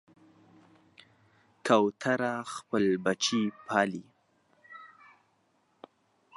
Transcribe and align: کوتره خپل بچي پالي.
کوتره 1.65 2.33
خپل 2.53 2.83
بچي 3.05 3.41
پالي. 3.67 4.03